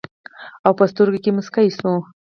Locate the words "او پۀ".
0.65-0.83